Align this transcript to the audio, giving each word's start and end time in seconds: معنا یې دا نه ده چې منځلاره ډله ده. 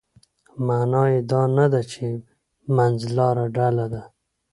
معنا 0.67 1.03
یې 1.13 1.19
دا 1.31 1.41
نه 1.57 1.65
ده 1.73 1.81
چې 1.91 2.05
منځلاره 2.75 3.45
ډله 3.55 3.85
ده. 3.93 4.01